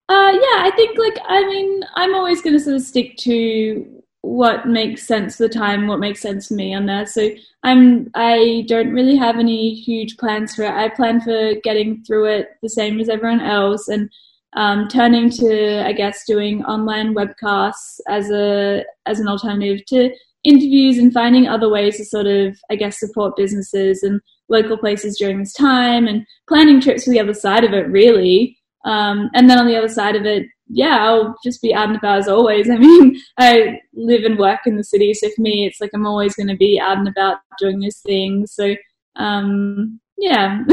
[0.09, 4.03] Uh, yeah, I think like I mean I'm always going to sort of stick to
[4.23, 7.07] what makes sense for the time, what makes sense for me on there.
[7.07, 7.31] So
[7.63, 10.73] I'm I don't really have any huge plans for it.
[10.73, 14.11] I plan for getting through it the same as everyone else and
[14.55, 20.11] um, turning to I guess doing online webcasts as a as an alternative to
[20.43, 25.17] interviews and finding other ways to sort of I guess support businesses and local places
[25.19, 28.57] during this time and planning trips for the other side of it really.
[28.85, 31.97] Um, and then on the other side of it, yeah, I'll just be out and
[31.97, 32.71] about as always.
[32.71, 36.07] I mean, I live and work in the city, so for me, it's like I'm
[36.07, 38.47] always going to be out and about doing this thing.
[38.47, 38.75] So,
[39.17, 40.63] um, yeah.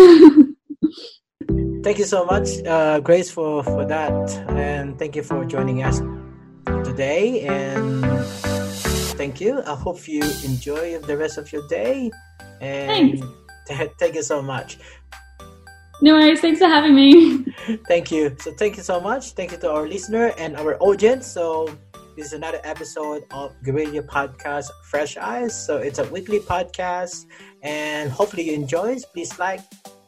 [1.83, 4.11] Thank you so much, uh, Grace, for for that,
[4.49, 6.01] and thank you for joining us
[6.83, 7.41] today.
[7.47, 8.03] And
[9.15, 9.61] thank you.
[9.65, 12.11] I hope you enjoy the rest of your day.
[12.59, 13.23] And
[13.67, 14.77] thank you so much.
[16.01, 16.41] no worries.
[16.41, 17.45] Thanks for having me.
[17.87, 18.35] Thank you.
[18.39, 19.31] So thank you so much.
[19.33, 21.25] Thank you to our listener and our audience.
[21.25, 21.69] So
[22.15, 25.53] this is another episode of Guerrilla Podcast Fresh Eyes.
[25.53, 27.25] So it's a weekly podcast
[27.63, 28.97] and hopefully you enjoy.
[29.13, 29.61] Please like,